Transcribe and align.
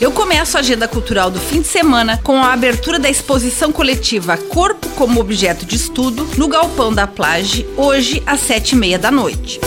Eu 0.00 0.10
começo 0.10 0.56
a 0.56 0.60
agenda 0.60 0.88
cultural 0.88 1.30
do 1.30 1.38
fim 1.38 1.62
de 1.62 1.68
semana 1.68 2.18
com 2.22 2.36
a 2.36 2.52
abertura 2.52 2.98
da 2.98 3.08
exposição 3.08 3.70
coletiva 3.70 4.36
Corpo 4.36 4.88
como 4.90 5.20
Objeto 5.20 5.64
de 5.64 5.76
Estudo 5.76 6.28
no 6.36 6.48
Galpão 6.48 6.92
da 6.92 7.06
Plage, 7.06 7.66
hoje 7.76 8.22
às 8.26 8.40
sete 8.40 8.72
e 8.72 8.76
meia 8.76 8.98
da 8.98 9.10
noite. 9.10 9.60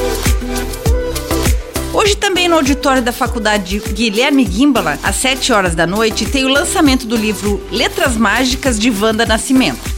Hoje 1.94 2.16
também 2.16 2.48
no 2.48 2.56
auditório 2.56 3.02
da 3.02 3.12
Faculdade 3.12 3.80
Guilherme 3.80 4.46
Gimbala, 4.46 5.00
às 5.02 5.16
7 5.16 5.52
horas 5.52 5.74
da 5.74 5.88
noite, 5.88 6.28
tem 6.28 6.46
o 6.46 6.50
lançamento 6.50 7.08
do 7.08 7.16
livro 7.16 7.60
Letras 7.72 8.16
Mágicas 8.16 8.78
de 8.78 8.92
Wanda 8.92 9.26
Nascimento. 9.26 9.90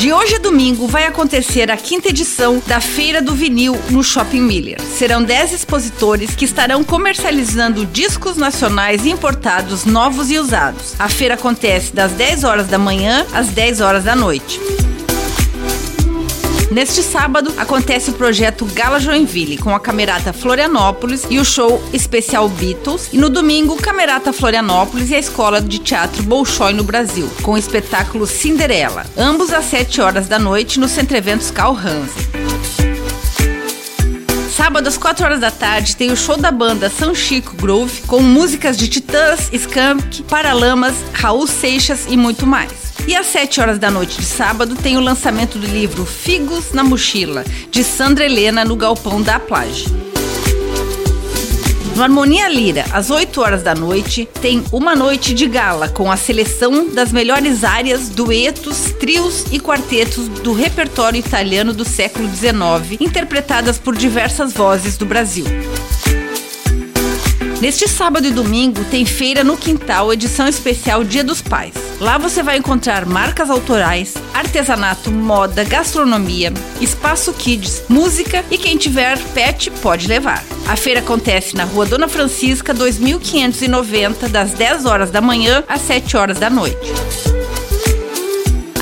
De 0.00 0.14
hoje 0.14 0.36
a 0.36 0.38
domingo 0.38 0.86
vai 0.86 1.04
acontecer 1.04 1.70
a 1.70 1.76
quinta 1.76 2.08
edição 2.08 2.62
da 2.66 2.80
Feira 2.80 3.20
do 3.20 3.34
Vinil 3.34 3.78
no 3.90 4.02
Shopping 4.02 4.40
Miller. 4.40 4.80
Serão 4.80 5.22
10 5.22 5.52
expositores 5.52 6.34
que 6.34 6.46
estarão 6.46 6.82
comercializando 6.82 7.84
discos 7.84 8.38
nacionais 8.38 9.04
importados 9.04 9.84
novos 9.84 10.30
e 10.30 10.38
usados. 10.38 10.94
A 10.98 11.06
feira 11.06 11.34
acontece 11.34 11.94
das 11.94 12.12
10 12.12 12.44
horas 12.44 12.66
da 12.66 12.78
manhã 12.78 13.26
às 13.34 13.48
10 13.48 13.82
horas 13.82 14.04
da 14.04 14.16
noite. 14.16 14.58
Neste 16.70 17.02
sábado 17.02 17.52
acontece 17.56 18.10
o 18.10 18.14
projeto 18.14 18.64
Gala 18.64 19.00
Joinville 19.00 19.58
com 19.58 19.74
a 19.74 19.80
Camerata 19.80 20.32
Florianópolis 20.32 21.26
e 21.28 21.40
o 21.40 21.44
show 21.44 21.82
especial 21.92 22.48
Beatles. 22.48 23.08
E 23.12 23.18
no 23.18 23.28
domingo, 23.28 23.76
Camerata 23.76 24.32
Florianópolis 24.32 25.10
e 25.10 25.16
a 25.16 25.18
Escola 25.18 25.60
de 25.60 25.80
Teatro 25.80 26.22
Bolshoi 26.22 26.72
no 26.72 26.84
Brasil, 26.84 27.28
com 27.42 27.52
o 27.52 27.58
espetáculo 27.58 28.24
Cinderela. 28.24 29.04
Ambos 29.16 29.52
às 29.52 29.64
7 29.64 30.00
horas 30.00 30.28
da 30.28 30.38
noite 30.38 30.78
no 30.78 30.86
Centro 30.86 31.16
Eventos 31.16 31.50
Carl 31.50 31.76
Hansen. 31.76 32.30
Sábado 34.56 34.86
às 34.86 34.96
4 34.96 35.24
horas 35.24 35.40
da 35.40 35.50
tarde 35.50 35.96
tem 35.96 36.12
o 36.12 36.16
show 36.16 36.36
da 36.36 36.52
banda 36.52 36.88
São 36.88 37.14
Chico 37.16 37.56
Groove 37.56 38.02
com 38.02 38.20
músicas 38.20 38.76
de 38.76 38.86
Titãs, 38.86 39.48
Skunk, 39.52 40.22
Paralamas, 40.24 40.94
Raul 41.14 41.48
Seixas 41.48 42.06
e 42.08 42.16
muito 42.16 42.46
mais. 42.46 42.89
E 43.06 43.16
às 43.16 43.26
7 43.26 43.60
horas 43.60 43.78
da 43.78 43.90
noite 43.90 44.18
de 44.18 44.26
sábado 44.26 44.76
tem 44.76 44.96
o 44.96 45.00
lançamento 45.00 45.58
do 45.58 45.66
livro 45.66 46.04
Figos 46.04 46.72
na 46.72 46.84
Mochila, 46.84 47.44
de 47.70 47.82
Sandra 47.82 48.24
Helena, 48.24 48.64
no 48.64 48.76
Galpão 48.76 49.20
da 49.20 49.38
Plage. 49.38 49.86
No 51.96 52.04
Harmonia 52.04 52.48
Lira, 52.48 52.86
às 52.92 53.10
8 53.10 53.40
horas 53.40 53.62
da 53.62 53.74
noite, 53.74 54.26
tem 54.40 54.64
uma 54.72 54.94
noite 54.94 55.34
de 55.34 55.46
gala 55.46 55.88
com 55.88 56.10
a 56.10 56.16
seleção 56.16 56.88
das 56.94 57.12
melhores 57.12 57.62
áreas, 57.62 58.08
duetos, 58.08 58.92
trios 58.98 59.44
e 59.50 59.60
quartetos 59.60 60.28
do 60.28 60.52
repertório 60.52 61.18
italiano 61.18 61.74
do 61.74 61.84
século 61.84 62.26
XIX, 62.28 63.00
interpretadas 63.00 63.76
por 63.76 63.96
diversas 63.96 64.52
vozes 64.52 64.96
do 64.96 65.04
Brasil. 65.04 65.44
Neste 67.60 67.86
sábado 67.86 68.26
e 68.26 68.30
domingo 68.30 68.82
tem 68.84 69.04
feira 69.04 69.44
no 69.44 69.54
Quintal, 69.54 70.10
edição 70.10 70.48
especial 70.48 71.04
Dia 71.04 71.22
dos 71.22 71.42
Pais. 71.42 71.74
Lá 72.00 72.16
você 72.16 72.42
vai 72.42 72.56
encontrar 72.56 73.04
marcas 73.04 73.50
autorais, 73.50 74.14
artesanato, 74.32 75.10
moda, 75.10 75.62
gastronomia, 75.62 76.54
espaço 76.80 77.34
kids, 77.34 77.82
música 77.86 78.42
e 78.50 78.56
quem 78.56 78.78
tiver 78.78 79.18
pet 79.34 79.70
pode 79.82 80.08
levar. 80.08 80.42
A 80.66 80.74
feira 80.74 81.00
acontece 81.00 81.54
na 81.54 81.64
Rua 81.64 81.84
Dona 81.84 82.08
Francisca, 82.08 82.72
2590, 82.72 84.26
das 84.30 84.52
10 84.52 84.86
horas 84.86 85.10
da 85.10 85.20
manhã 85.20 85.62
às 85.68 85.82
7 85.82 86.16
horas 86.16 86.38
da 86.38 86.48
noite. 86.48 86.78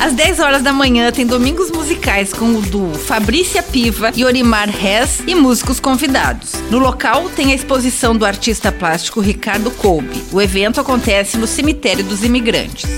Às 0.01 0.13
10 0.13 0.39
horas 0.39 0.63
da 0.63 0.73
manhã 0.73 1.11
tem 1.11 1.27
domingos 1.27 1.71
musicais 1.71 2.33
com 2.33 2.55
o 2.55 2.63
duo 2.63 2.95
Fabrícia 2.95 3.63
Piva 3.63 4.13
e 4.15 4.25
Orimar 4.25 4.71
Rez 4.71 5.23
e 5.27 5.35
músicos 5.35 5.81
convidados. 5.81 6.53
No 6.71 6.79
local 6.79 7.29
tem 7.31 7.51
a 7.51 7.55
exposição 7.55 8.17
do 8.17 8.25
artista 8.25 8.71
plástico 8.71 9.21
Ricardo 9.21 9.71
Kolbe. 9.73 10.23
O 10.33 10.41
evento 10.41 10.81
acontece 10.81 11.37
no 11.37 11.49
Cemitério 11.49 12.05
dos 12.05 12.23
Imigrantes. 12.23 12.89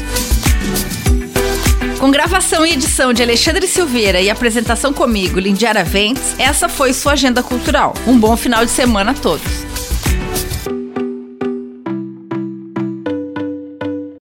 Com 1.98 2.10
gravação 2.10 2.64
e 2.64 2.72
edição 2.72 3.12
de 3.12 3.22
Alexandre 3.22 3.66
Silveira 3.66 4.20
e 4.20 4.30
apresentação 4.30 4.92
comigo, 4.92 5.38
Lindiara 5.38 5.84
Ventes, 5.84 6.34
essa 6.38 6.68
foi 6.68 6.92
sua 6.92 7.12
agenda 7.12 7.42
cultural. 7.42 7.94
Um 8.06 8.18
bom 8.18 8.36
final 8.36 8.64
de 8.64 8.70
semana 8.70 9.12
a 9.12 9.14
todos. 9.14 9.69